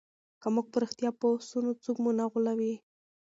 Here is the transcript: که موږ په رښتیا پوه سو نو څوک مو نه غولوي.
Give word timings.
که 0.41 0.47
موږ 0.53 0.65
په 0.71 0.77
رښتیا 0.83 1.09
پوه 1.19 1.37
سو 1.49 1.57
نو 1.65 1.71
څوک 1.83 1.97
مو 2.03 2.11
نه 2.19 2.25
غولوي. 2.31 2.73